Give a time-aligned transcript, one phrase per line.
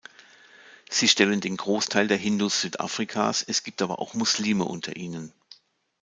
[0.89, 5.31] Sie stellen den Großteil der Hindus Südafrikas, es gibt aber auch Muslime unter ihnen.